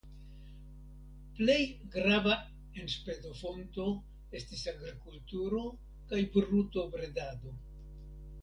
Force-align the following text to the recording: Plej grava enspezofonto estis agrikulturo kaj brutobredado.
Plej 1.39 1.57
grava 1.95 2.37
enspezofonto 2.85 3.87
estis 4.41 4.65
agrikulturo 4.73 5.63
kaj 6.13 6.23
brutobredado. 6.39 7.55